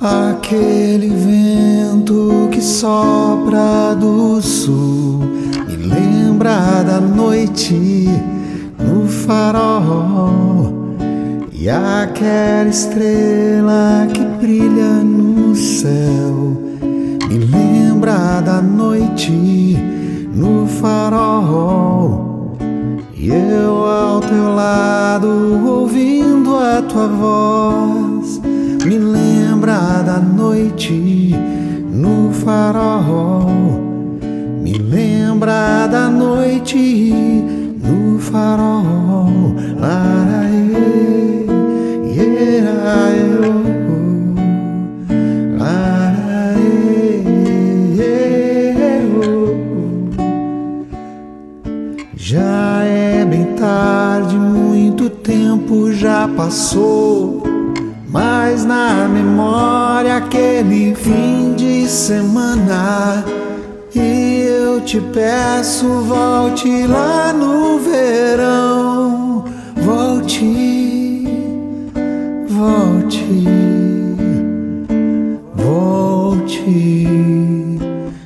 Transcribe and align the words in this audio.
Aquele 0.00 1.08
vento 1.08 2.48
que 2.52 2.62
sopra 2.62 3.96
do 3.98 4.40
sul 4.40 5.24
me 5.66 5.74
lembra 5.74 6.84
da 6.84 7.00
noite 7.00 8.08
no 8.78 9.08
farol. 9.08 10.94
E 11.52 11.68
aquela 11.68 12.70
estrela 12.70 14.06
que 14.14 14.24
brilha 14.40 15.02
no 15.02 15.56
céu 15.56 16.56
me 17.28 17.38
lembra 17.38 18.40
da 18.40 18.62
noite 18.62 19.76
no 20.32 20.68
farol. 20.68 22.56
E 23.16 23.30
eu 23.30 23.84
ao 23.84 24.20
teu 24.20 24.54
lado 24.54 25.26
ouvindo 25.66 26.56
a 26.56 26.82
tua 26.82 27.08
voz 27.08 28.40
me 28.86 28.96
lembra 28.96 29.37
da 29.66 30.18
noite 30.20 31.34
no 31.90 32.32
farol 32.32 33.88
me 34.68 34.74
lembra 34.76 35.86
da 35.86 36.08
noite 36.10 36.76
no 37.82 38.18
farol. 38.18 39.54
Laraê, 39.80 41.46
ieraê, 42.04 43.28
Já 52.14 52.82
é 52.84 53.24
bem 53.24 53.54
tarde, 53.54 54.36
muito 54.36 55.08
tempo 55.08 55.90
já 55.92 56.28
passou. 56.28 57.37
Mas 58.10 58.64
na 58.64 59.06
memória 59.06 60.16
aquele 60.16 60.94
fim 60.94 61.54
de 61.54 61.86
semana 61.86 63.22
e 63.94 64.46
eu 64.46 64.80
te 64.80 64.98
peço, 64.98 65.86
volte 66.02 66.86
lá 66.86 67.34
no 67.34 67.78
verão. 67.78 69.44
Volte, 69.76 71.26
volte, 72.48 73.44
volte 75.54 76.86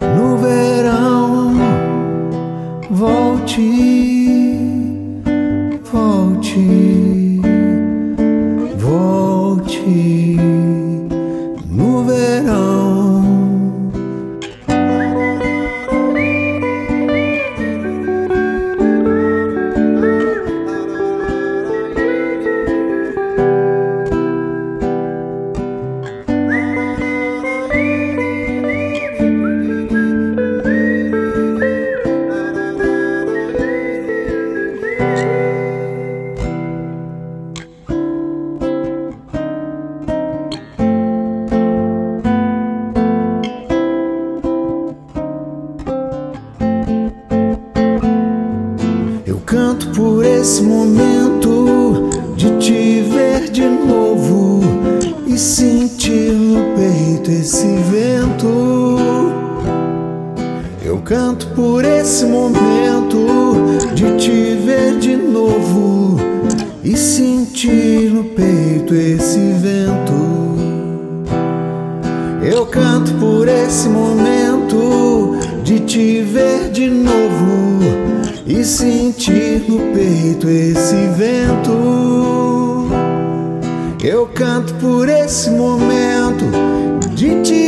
no 0.00 0.36
verão. 0.38 1.54
Volte, 2.90 3.60
volte, 5.92 7.25
esse 50.46 50.62
momento 50.62 52.08
de 52.36 52.56
te 52.58 53.02
ver 53.02 53.50
de 53.50 53.68
novo 53.68 54.60
e 55.26 55.36
sentir 55.36 56.30
no 56.30 56.76
peito 56.76 57.32
esse 57.32 57.66
vento. 57.90 58.96
Eu 60.84 60.98
canto 60.98 61.48
por 61.48 61.84
esse 61.84 62.24
momento 62.26 63.26
de 63.92 64.16
te 64.18 64.54
ver 64.64 65.00
de 65.00 65.16
novo 65.16 66.16
e 66.84 66.96
sentir 66.96 68.12
no 68.12 68.22
peito 68.22 68.94
esse 68.94 69.40
vento. 69.40 70.14
Eu 72.40 72.66
canto 72.66 73.12
por 73.14 73.48
esse 73.48 73.88
momento 73.88 75.40
de 75.64 75.80
te 75.80 76.20
ver 76.20 76.70
de 76.70 76.88
novo 76.88 78.15
e 78.46 78.64
sentir 78.64 79.64
no 79.68 79.78
peito 79.92 80.48
esse 80.48 80.94
vento. 81.16 82.86
Eu 84.02 84.26
canto 84.28 84.72
por 84.74 85.08
esse 85.08 85.50
momento 85.50 86.44
de 87.14 87.42
te 87.42 87.65